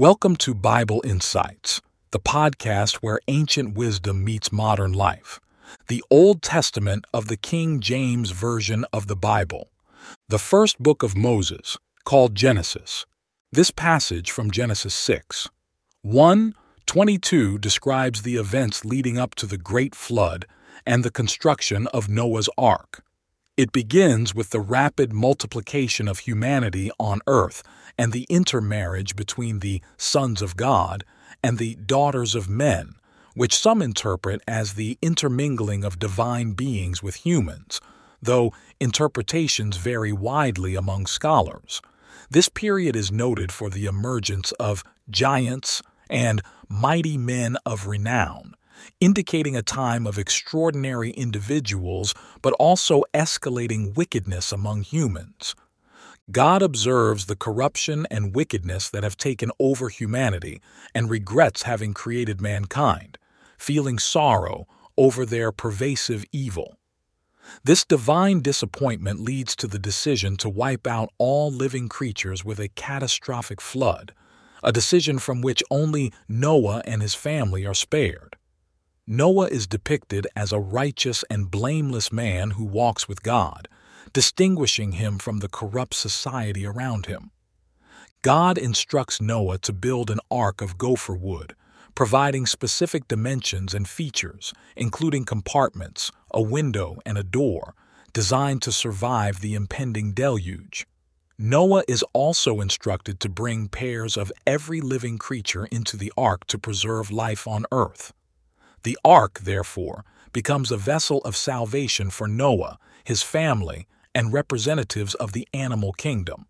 Welcome 0.00 0.36
to 0.36 0.54
Bible 0.54 1.02
Insights, 1.04 1.82
the 2.10 2.18
podcast 2.18 3.02
where 3.02 3.20
ancient 3.28 3.76
wisdom 3.76 4.24
meets 4.24 4.50
modern 4.50 4.94
life, 4.94 5.40
the 5.88 6.02
Old 6.08 6.40
Testament 6.40 7.04
of 7.12 7.28
the 7.28 7.36
King 7.36 7.80
James 7.80 8.30
Version 8.30 8.86
of 8.94 9.08
the 9.08 9.14
Bible, 9.14 9.68
the 10.26 10.38
first 10.38 10.82
book 10.82 11.02
of 11.02 11.18
Moses, 11.18 11.76
called 12.06 12.34
Genesis. 12.34 13.04
This 13.52 13.70
passage 13.70 14.30
from 14.30 14.50
Genesis 14.50 14.94
6, 14.94 15.50
1 16.00 16.54
22 16.86 17.58
describes 17.58 18.22
the 18.22 18.36
events 18.36 18.86
leading 18.86 19.18
up 19.18 19.34
to 19.34 19.44
the 19.44 19.58
Great 19.58 19.94
Flood 19.94 20.46
and 20.86 21.04
the 21.04 21.10
construction 21.10 21.86
of 21.88 22.08
Noah's 22.08 22.48
Ark. 22.56 23.04
It 23.56 23.72
begins 23.72 24.34
with 24.34 24.50
the 24.50 24.60
rapid 24.60 25.12
multiplication 25.12 26.08
of 26.08 26.20
humanity 26.20 26.90
on 26.98 27.20
earth 27.26 27.62
and 27.98 28.12
the 28.12 28.26
intermarriage 28.30 29.16
between 29.16 29.58
the 29.58 29.82
sons 29.96 30.40
of 30.40 30.56
God 30.56 31.04
and 31.42 31.58
the 31.58 31.74
daughters 31.74 32.34
of 32.34 32.48
men, 32.48 32.94
which 33.34 33.56
some 33.56 33.82
interpret 33.82 34.40
as 34.48 34.74
the 34.74 34.98
intermingling 35.02 35.84
of 35.84 35.98
divine 35.98 36.52
beings 36.52 37.02
with 37.02 37.26
humans, 37.26 37.80
though 38.22 38.52
interpretations 38.78 39.76
vary 39.76 40.12
widely 40.12 40.74
among 40.74 41.06
scholars. 41.06 41.82
This 42.30 42.48
period 42.48 42.96
is 42.96 43.10
noted 43.10 43.52
for 43.52 43.68
the 43.70 43.86
emergence 43.86 44.52
of 44.52 44.84
giants 45.10 45.82
and 46.08 46.42
mighty 46.68 47.18
men 47.18 47.56
of 47.66 47.86
renown, 47.86 48.54
indicating 49.00 49.56
a 49.56 49.62
time 49.62 50.06
of 50.06 50.18
extraordinary 50.18 51.10
individuals 51.10 52.14
but 52.42 52.52
also 52.54 53.04
escalating 53.14 53.96
wickedness 53.96 54.52
among 54.52 54.82
humans. 54.82 55.54
God 56.30 56.62
observes 56.62 57.26
the 57.26 57.36
corruption 57.36 58.06
and 58.10 58.34
wickedness 58.34 58.88
that 58.90 59.02
have 59.02 59.16
taken 59.16 59.50
over 59.58 59.88
humanity 59.88 60.60
and 60.94 61.10
regrets 61.10 61.62
having 61.62 61.92
created 61.92 62.40
mankind, 62.40 63.18
feeling 63.58 63.98
sorrow 63.98 64.66
over 64.96 65.26
their 65.26 65.50
pervasive 65.50 66.24
evil. 66.30 66.76
This 67.64 67.84
divine 67.84 68.40
disappointment 68.40 69.20
leads 69.20 69.56
to 69.56 69.66
the 69.66 69.78
decision 69.78 70.36
to 70.36 70.48
wipe 70.48 70.86
out 70.86 71.10
all 71.18 71.50
living 71.50 71.88
creatures 71.88 72.44
with 72.44 72.60
a 72.60 72.68
catastrophic 72.68 73.60
flood, 73.60 74.14
a 74.62 74.70
decision 74.70 75.18
from 75.18 75.40
which 75.40 75.62
only 75.70 76.12
Noah 76.28 76.82
and 76.84 77.02
his 77.02 77.14
family 77.14 77.66
are 77.66 77.74
spared. 77.74 78.36
Noah 79.12 79.48
is 79.48 79.66
depicted 79.66 80.28
as 80.36 80.52
a 80.52 80.60
righteous 80.60 81.24
and 81.28 81.50
blameless 81.50 82.12
man 82.12 82.52
who 82.52 82.64
walks 82.64 83.08
with 83.08 83.24
God, 83.24 83.66
distinguishing 84.12 84.92
him 84.92 85.18
from 85.18 85.40
the 85.40 85.48
corrupt 85.48 85.94
society 85.94 86.64
around 86.64 87.06
him. 87.06 87.32
God 88.22 88.56
instructs 88.56 89.20
Noah 89.20 89.58
to 89.58 89.72
build 89.72 90.12
an 90.12 90.20
ark 90.30 90.60
of 90.60 90.78
gopher 90.78 91.14
wood, 91.14 91.56
providing 91.96 92.46
specific 92.46 93.08
dimensions 93.08 93.74
and 93.74 93.88
features, 93.88 94.54
including 94.76 95.24
compartments, 95.24 96.12
a 96.30 96.40
window, 96.40 97.00
and 97.04 97.18
a 97.18 97.24
door, 97.24 97.74
designed 98.12 98.62
to 98.62 98.70
survive 98.70 99.40
the 99.40 99.54
impending 99.54 100.12
deluge. 100.12 100.86
Noah 101.36 101.82
is 101.88 102.04
also 102.12 102.60
instructed 102.60 103.18
to 103.18 103.28
bring 103.28 103.66
pairs 103.66 104.16
of 104.16 104.30
every 104.46 104.80
living 104.80 105.18
creature 105.18 105.66
into 105.72 105.96
the 105.96 106.12
ark 106.16 106.46
to 106.46 106.58
preserve 106.58 107.10
life 107.10 107.48
on 107.48 107.66
earth. 107.72 108.12
The 108.82 108.98
ark, 109.04 109.40
therefore, 109.40 110.04
becomes 110.32 110.70
a 110.70 110.76
vessel 110.76 111.18
of 111.18 111.36
salvation 111.36 112.10
for 112.10 112.28
Noah, 112.28 112.78
his 113.04 113.22
family, 113.22 113.86
and 114.14 114.32
representatives 114.32 115.14
of 115.14 115.32
the 115.32 115.46
animal 115.52 115.92
kingdom. 115.92 116.46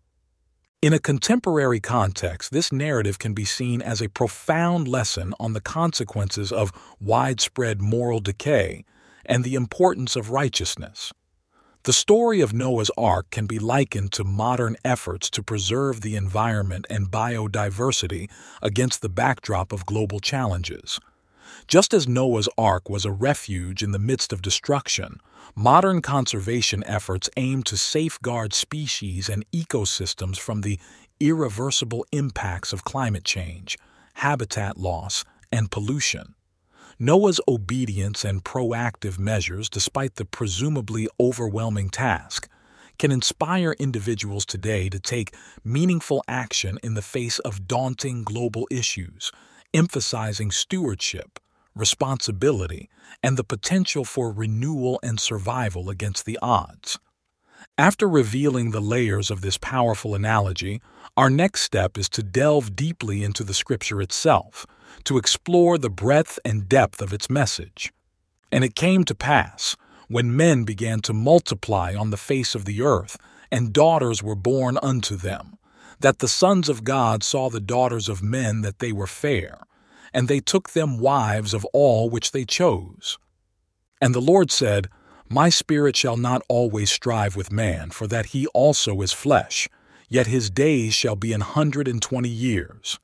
In 0.81 0.93
a 0.93 0.99
contemporary 0.99 1.79
context, 1.79 2.51
this 2.51 2.71
narrative 2.71 3.19
can 3.19 3.33
be 3.33 3.45
seen 3.45 3.81
as 3.83 4.01
a 4.01 4.09
profound 4.09 4.87
lesson 4.87 5.33
on 5.39 5.53
the 5.53 5.61
consequences 5.61 6.51
of 6.51 6.71
widespread 6.99 7.81
moral 7.81 8.19
decay 8.19 8.83
and 9.25 9.43
the 9.43 9.53
importance 9.53 10.15
of 10.15 10.31
righteousness. 10.31 11.13
The 11.83 11.93
story 11.93 12.41
of 12.41 12.53
Noah's 12.53 12.91
Ark 12.97 13.27
can 13.31 13.45
be 13.45 13.59
likened 13.59 14.11
to 14.13 14.23
modern 14.23 14.75
efforts 14.85 15.29
to 15.31 15.43
preserve 15.43 16.01
the 16.01 16.15
environment 16.15 16.85
and 16.89 17.11
biodiversity 17.11 18.29
against 18.61 19.01
the 19.01 19.09
backdrop 19.09 19.71
of 19.71 19.85
global 19.85 20.19
challenges. 20.19 20.99
Just 21.67 21.93
as 21.93 22.07
Noah's 22.07 22.49
Ark 22.57 22.89
was 22.89 23.05
a 23.05 23.11
refuge 23.11 23.83
in 23.83 23.91
the 23.91 23.99
midst 23.99 24.33
of 24.33 24.41
destruction, 24.41 25.19
modern 25.55 26.01
conservation 26.01 26.83
efforts 26.85 27.29
aim 27.37 27.63
to 27.63 27.77
safeguard 27.77 28.53
species 28.53 29.29
and 29.29 29.45
ecosystems 29.51 30.37
from 30.37 30.61
the 30.61 30.79
irreversible 31.19 32.05
impacts 32.11 32.73
of 32.73 32.83
climate 32.83 33.23
change, 33.23 33.77
habitat 34.15 34.77
loss, 34.77 35.23
and 35.51 35.71
pollution. 35.71 36.35
Noah's 36.99 37.41
obedience 37.47 38.23
and 38.23 38.43
proactive 38.43 39.17
measures, 39.17 39.69
despite 39.69 40.15
the 40.15 40.25
presumably 40.25 41.07
overwhelming 41.19 41.89
task, 41.89 42.47
can 42.99 43.11
inspire 43.11 43.71
individuals 43.79 44.45
today 44.45 44.87
to 44.87 44.99
take 44.99 45.33
meaningful 45.63 46.23
action 46.27 46.77
in 46.83 46.93
the 46.93 47.01
face 47.01 47.39
of 47.39 47.67
daunting 47.67 48.23
global 48.23 48.67
issues, 48.69 49.31
emphasizing 49.73 50.51
stewardship, 50.51 51.39
responsibility, 51.75 52.89
and 53.23 53.37
the 53.37 53.43
potential 53.43 54.05
for 54.05 54.31
renewal 54.31 54.99
and 55.03 55.19
survival 55.19 55.89
against 55.89 56.25
the 56.25 56.37
odds. 56.41 56.99
After 57.77 58.07
revealing 58.07 58.71
the 58.71 58.81
layers 58.81 59.31
of 59.31 59.41
this 59.41 59.57
powerful 59.57 60.13
analogy, 60.13 60.81
our 61.15 61.29
next 61.29 61.61
step 61.61 61.97
is 61.97 62.09
to 62.09 62.23
delve 62.23 62.75
deeply 62.75 63.23
into 63.23 63.43
the 63.43 63.53
scripture 63.53 64.01
itself, 64.01 64.65
to 65.05 65.17
explore 65.17 65.77
the 65.77 65.89
breadth 65.89 66.39
and 66.43 66.67
depth 66.67 67.01
of 67.01 67.13
its 67.13 67.29
message. 67.29 67.93
And 68.51 68.63
it 68.63 68.75
came 68.75 69.03
to 69.05 69.15
pass, 69.15 69.75
when 70.07 70.35
men 70.35 70.63
began 70.65 70.99
to 71.01 71.13
multiply 71.13 71.95
on 71.95 72.09
the 72.09 72.17
face 72.17 72.53
of 72.53 72.65
the 72.65 72.81
earth, 72.81 73.17
and 73.49 73.73
daughters 73.73 74.21
were 74.21 74.35
born 74.35 74.77
unto 74.83 75.15
them, 75.15 75.57
that 76.01 76.19
the 76.19 76.27
sons 76.27 76.67
of 76.67 76.83
God 76.83 77.23
saw 77.23 77.49
the 77.49 77.59
daughters 77.59 78.09
of 78.09 78.23
men 78.23 78.61
that 78.61 78.79
they 78.79 78.91
were 78.91 79.07
fair, 79.07 79.59
and 80.13 80.27
they 80.27 80.39
took 80.39 80.71
them 80.71 80.99
wives 80.99 81.53
of 81.53 81.65
all 81.73 82.09
which 82.09 82.31
they 82.31 82.43
chose. 82.43 83.17
And 84.01 84.13
the 84.15 84.19
Lord 84.19 84.51
said, 84.51 84.89
My 85.29 85.49
spirit 85.49 85.95
shall 85.95 86.17
not 86.17 86.41
always 86.49 86.91
strive 86.91 87.35
with 87.35 87.51
man, 87.51 87.91
for 87.91 88.07
that 88.07 88.27
he 88.27 88.47
also 88.47 89.01
is 89.01 89.13
flesh, 89.13 89.69
yet 90.09 90.27
his 90.27 90.49
days 90.49 90.93
shall 90.93 91.15
be 91.15 91.33
an 91.33 91.41
hundred 91.41 91.87
and 91.87 92.01
twenty 92.01 92.29
years. 92.29 92.99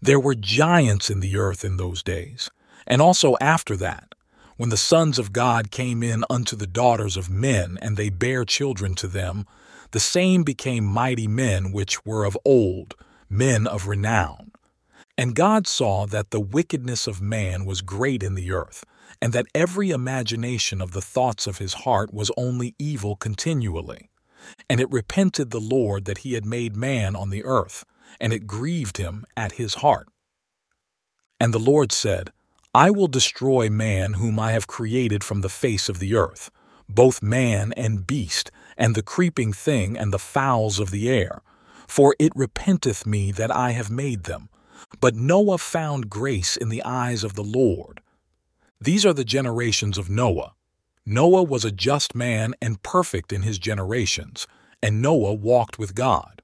There 0.00 0.20
were 0.20 0.34
giants 0.34 1.10
in 1.10 1.20
the 1.20 1.36
earth 1.36 1.64
in 1.64 1.76
those 1.76 2.02
days, 2.02 2.50
and 2.86 3.02
also 3.02 3.36
after 3.40 3.76
that, 3.78 4.14
when 4.56 4.68
the 4.68 4.76
sons 4.76 5.18
of 5.18 5.32
God 5.32 5.70
came 5.70 6.02
in 6.02 6.24
unto 6.30 6.54
the 6.54 6.66
daughters 6.66 7.16
of 7.16 7.30
men, 7.30 7.78
and 7.82 7.96
they 7.96 8.10
bare 8.10 8.44
children 8.44 8.94
to 8.96 9.08
them, 9.08 9.46
the 9.92 10.00
same 10.00 10.42
became 10.42 10.84
mighty 10.84 11.26
men 11.26 11.72
which 11.72 12.04
were 12.04 12.24
of 12.24 12.38
old, 12.44 12.94
men 13.28 13.66
of 13.66 13.86
renown. 13.86 14.52
And 15.18 15.34
God 15.34 15.66
saw 15.66 16.06
that 16.06 16.30
the 16.30 16.40
wickedness 16.40 17.06
of 17.06 17.20
man 17.20 17.64
was 17.64 17.82
great 17.82 18.22
in 18.22 18.34
the 18.34 18.52
earth, 18.52 18.84
and 19.20 19.32
that 19.32 19.46
every 19.54 19.90
imagination 19.90 20.80
of 20.80 20.92
the 20.92 21.02
thoughts 21.02 21.46
of 21.46 21.58
his 21.58 21.74
heart 21.74 22.14
was 22.14 22.30
only 22.36 22.74
evil 22.78 23.16
continually. 23.16 24.08
And 24.68 24.80
it 24.80 24.90
repented 24.90 25.50
the 25.50 25.60
Lord 25.60 26.06
that 26.06 26.18
he 26.18 26.32
had 26.32 26.46
made 26.46 26.74
man 26.76 27.14
on 27.14 27.30
the 27.30 27.44
earth, 27.44 27.84
and 28.18 28.32
it 28.32 28.46
grieved 28.46 28.96
him 28.96 29.26
at 29.36 29.52
his 29.52 29.74
heart. 29.74 30.08
And 31.38 31.52
the 31.52 31.58
Lord 31.58 31.92
said, 31.92 32.32
I 32.74 32.90
will 32.90 33.08
destroy 33.08 33.68
man 33.68 34.14
whom 34.14 34.38
I 34.38 34.52
have 34.52 34.66
created 34.66 35.24
from 35.24 35.40
the 35.40 35.48
face 35.48 35.88
of 35.88 35.98
the 35.98 36.14
earth, 36.14 36.50
both 36.88 37.22
man 37.22 37.72
and 37.76 38.06
beast, 38.06 38.50
and 38.80 38.94
the 38.94 39.02
creeping 39.02 39.52
thing 39.52 39.96
and 39.96 40.12
the 40.12 40.18
fowls 40.18 40.80
of 40.80 40.90
the 40.90 41.08
air, 41.10 41.42
for 41.86 42.16
it 42.18 42.32
repenteth 42.34 43.06
me 43.06 43.30
that 43.30 43.54
I 43.54 43.72
have 43.72 43.90
made 43.90 44.24
them. 44.24 44.48
But 45.00 45.14
Noah 45.14 45.58
found 45.58 46.08
grace 46.08 46.56
in 46.56 46.70
the 46.70 46.82
eyes 46.82 47.22
of 47.22 47.34
the 47.34 47.44
Lord. 47.44 48.00
These 48.80 49.04
are 49.04 49.12
the 49.12 49.24
generations 49.24 49.98
of 49.98 50.08
Noah. 50.08 50.54
Noah 51.04 51.42
was 51.42 51.64
a 51.64 51.70
just 51.70 52.14
man 52.14 52.54
and 52.62 52.82
perfect 52.82 53.32
in 53.32 53.42
his 53.42 53.58
generations, 53.58 54.46
and 54.82 55.02
Noah 55.02 55.34
walked 55.34 55.78
with 55.78 55.94
God. 55.94 56.40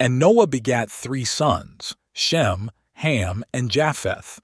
And 0.00 0.18
Noah 0.18 0.46
begat 0.46 0.90
three 0.90 1.24
sons, 1.24 1.94
Shem, 2.14 2.70
Ham, 2.94 3.44
and 3.52 3.70
Japheth. 3.70 4.40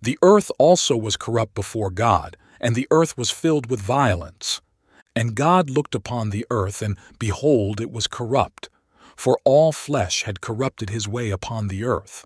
The 0.00 0.18
earth 0.22 0.50
also 0.58 0.96
was 0.96 1.16
corrupt 1.16 1.54
before 1.54 1.90
God, 1.90 2.36
and 2.60 2.74
the 2.74 2.88
earth 2.90 3.18
was 3.18 3.30
filled 3.30 3.70
with 3.70 3.80
violence. 3.80 4.62
And 5.18 5.34
God 5.34 5.68
looked 5.68 5.96
upon 5.96 6.30
the 6.30 6.46
earth, 6.48 6.80
and 6.80 6.96
behold, 7.18 7.80
it 7.80 7.90
was 7.90 8.06
corrupt, 8.06 8.68
for 9.16 9.36
all 9.42 9.72
flesh 9.72 10.22
had 10.22 10.40
corrupted 10.40 10.90
his 10.90 11.08
way 11.08 11.30
upon 11.30 11.66
the 11.66 11.82
earth. 11.82 12.24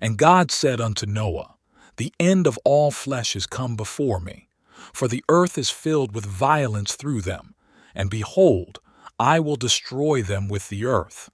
And 0.00 0.18
God 0.18 0.50
said 0.50 0.80
unto 0.80 1.06
Noah, 1.06 1.54
The 1.98 2.12
end 2.18 2.48
of 2.48 2.58
all 2.64 2.90
flesh 2.90 3.36
is 3.36 3.46
come 3.46 3.76
before 3.76 4.18
me, 4.18 4.48
for 4.92 5.06
the 5.06 5.24
earth 5.28 5.56
is 5.56 5.70
filled 5.70 6.12
with 6.12 6.26
violence 6.26 6.96
through 6.96 7.20
them, 7.20 7.54
and 7.94 8.10
behold, 8.10 8.80
I 9.20 9.38
will 9.38 9.54
destroy 9.54 10.22
them 10.22 10.48
with 10.48 10.70
the 10.70 10.84
earth. 10.84 11.30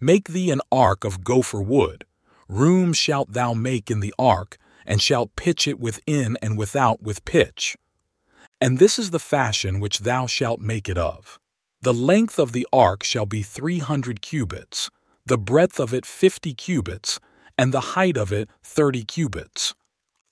Make 0.00 0.30
thee 0.30 0.50
an 0.50 0.62
ark 0.72 1.04
of 1.04 1.22
gopher 1.22 1.62
wood. 1.62 2.04
Room 2.48 2.92
shalt 2.92 3.34
thou 3.34 3.54
make 3.54 3.88
in 3.88 4.00
the 4.00 4.14
ark, 4.18 4.58
and 4.84 5.00
shalt 5.00 5.36
pitch 5.36 5.68
it 5.68 5.78
within 5.78 6.36
and 6.42 6.58
without 6.58 7.04
with 7.04 7.24
pitch. 7.24 7.76
And 8.60 8.78
this 8.78 8.98
is 8.98 9.10
the 9.10 9.18
fashion 9.18 9.80
which 9.80 10.00
thou 10.00 10.26
shalt 10.26 10.60
make 10.60 10.88
it 10.88 10.98
of. 10.98 11.38
The 11.80 11.94
length 11.94 12.38
of 12.38 12.52
the 12.52 12.66
ark 12.72 13.02
shall 13.02 13.26
be 13.26 13.42
three 13.42 13.78
hundred 13.78 14.20
cubits, 14.20 14.90
the 15.24 15.38
breadth 15.38 15.80
of 15.80 15.94
it 15.94 16.04
fifty 16.04 16.52
cubits, 16.52 17.20
and 17.56 17.72
the 17.72 17.94
height 17.96 18.16
of 18.16 18.32
it 18.32 18.50
thirty 18.62 19.02
cubits. 19.02 19.74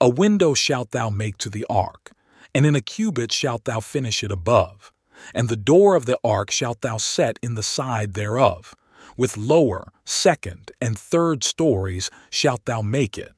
A 0.00 0.08
window 0.08 0.54
shalt 0.54 0.90
thou 0.90 1.08
make 1.08 1.38
to 1.38 1.50
the 1.50 1.66
ark, 1.70 2.12
and 2.54 2.66
in 2.66 2.76
a 2.76 2.80
cubit 2.80 3.32
shalt 3.32 3.64
thou 3.64 3.80
finish 3.80 4.22
it 4.22 4.30
above. 4.30 4.92
And 5.34 5.48
the 5.48 5.56
door 5.56 5.96
of 5.96 6.06
the 6.06 6.18
ark 6.22 6.50
shalt 6.50 6.82
thou 6.82 6.98
set 6.98 7.38
in 7.42 7.54
the 7.54 7.62
side 7.62 8.14
thereof. 8.14 8.74
With 9.16 9.36
lower, 9.36 9.92
second, 10.04 10.70
and 10.80 10.96
third 10.98 11.42
stories 11.42 12.10
shalt 12.30 12.66
thou 12.66 12.82
make 12.82 13.18
it. 13.18 13.32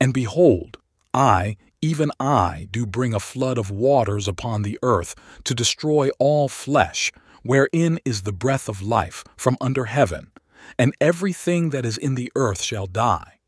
And 0.00 0.14
behold, 0.14 0.78
I, 1.12 1.56
even 1.82 2.10
I, 2.20 2.68
do 2.70 2.86
bring 2.86 3.14
a 3.14 3.20
flood 3.20 3.58
of 3.58 3.70
waters 3.70 4.28
upon 4.28 4.62
the 4.62 4.78
earth 4.82 5.14
to 5.44 5.54
destroy 5.54 6.10
all 6.18 6.48
flesh, 6.48 7.12
wherein 7.42 7.98
is 8.04 8.22
the 8.22 8.32
breath 8.32 8.68
of 8.68 8.82
life 8.82 9.24
from 9.36 9.56
under 9.60 9.86
heaven, 9.86 10.30
and 10.78 10.94
everything 11.00 11.70
that 11.70 11.86
is 11.86 11.96
in 11.96 12.14
the 12.14 12.30
earth 12.36 12.62
shall 12.62 12.86
die. 12.86 13.38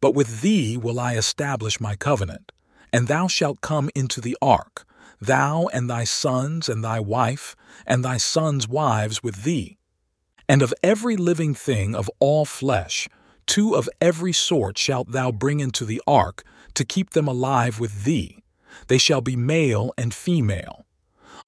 But 0.00 0.14
with 0.14 0.42
thee 0.42 0.76
will 0.76 1.00
I 1.00 1.14
establish 1.16 1.80
my 1.80 1.96
covenant, 1.96 2.52
and 2.92 3.08
thou 3.08 3.26
shalt 3.26 3.60
come 3.60 3.90
into 3.94 4.20
the 4.20 4.36
ark, 4.40 4.86
thou 5.20 5.68
and 5.72 5.88
thy 5.88 6.04
sons 6.04 6.68
and 6.68 6.84
thy 6.84 7.00
wife, 7.00 7.56
and 7.86 8.04
thy 8.04 8.18
sons' 8.18 8.68
wives 8.68 9.22
with 9.22 9.44
thee. 9.44 9.78
And 10.48 10.62
of 10.62 10.72
every 10.82 11.16
living 11.16 11.54
thing 11.54 11.94
of 11.94 12.10
all 12.20 12.44
flesh, 12.44 13.08
two 13.48 13.74
of 13.74 13.88
every 14.00 14.32
sort 14.32 14.78
shalt 14.78 15.10
thou 15.10 15.32
bring 15.32 15.58
into 15.58 15.84
the 15.84 16.00
ark, 16.06 16.44
to 16.74 16.84
keep 16.84 17.10
them 17.10 17.26
alive 17.26 17.80
with 17.80 18.04
thee. 18.04 18.44
They 18.86 18.98
shall 18.98 19.20
be 19.20 19.34
male 19.34 19.92
and 19.98 20.14
female. 20.14 20.84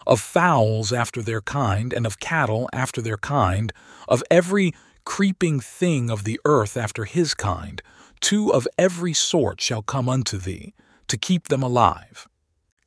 Of 0.06 0.18
fowls 0.18 0.92
after 0.92 1.22
their 1.22 1.42
kind, 1.42 1.92
and 1.92 2.06
of 2.06 2.18
cattle 2.18 2.68
after 2.72 3.00
their 3.00 3.18
kind, 3.18 3.72
of 4.08 4.24
every 4.30 4.74
creeping 5.04 5.60
thing 5.60 6.10
of 6.10 6.24
the 6.24 6.40
earth 6.44 6.76
after 6.76 7.04
his 7.04 7.34
kind, 7.34 7.82
two 8.20 8.52
of 8.52 8.66
every 8.78 9.12
sort 9.12 9.60
shall 9.60 9.82
come 9.82 10.08
unto 10.08 10.38
thee, 10.38 10.74
to 11.06 11.16
keep 11.16 11.48
them 11.48 11.62
alive. 11.62 12.26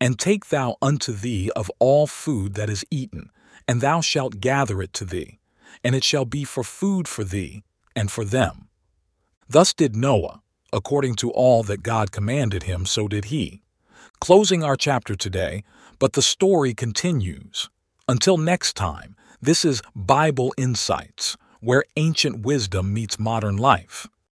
And 0.01 0.19
take 0.19 0.49
thou 0.49 0.75
unto 0.81 1.13
thee 1.13 1.49
of 1.55 1.71
all 1.79 2.07
food 2.07 2.55
that 2.55 2.69
is 2.69 2.83
eaten, 2.89 3.29
and 3.67 3.79
thou 3.79 4.01
shalt 4.01 4.41
gather 4.41 4.81
it 4.81 4.91
to 4.93 5.05
thee, 5.05 5.39
and 5.83 5.95
it 5.95 6.03
shall 6.03 6.25
be 6.25 6.43
for 6.43 6.63
food 6.63 7.07
for 7.07 7.23
thee 7.23 7.63
and 7.95 8.11
for 8.11 8.25
them. 8.25 8.67
Thus 9.49 9.73
did 9.73 9.95
Noah, 9.95 10.41
according 10.71 11.15
to 11.15 11.31
all 11.31 11.63
that 11.63 11.83
God 11.83 12.11
commanded 12.11 12.63
him, 12.63 12.85
so 12.85 13.07
did 13.07 13.25
he. 13.25 13.61
Closing 14.19 14.63
our 14.63 14.75
chapter 14.75 15.15
today, 15.15 15.63
but 15.99 16.13
the 16.13 16.21
story 16.21 16.73
continues. 16.73 17.69
Until 18.07 18.37
next 18.37 18.75
time, 18.75 19.15
this 19.41 19.65
is 19.65 19.81
Bible 19.95 20.53
Insights, 20.57 21.37
where 21.59 21.83
ancient 21.97 22.45
wisdom 22.45 22.93
meets 22.93 23.19
modern 23.19 23.57
life. 23.57 24.07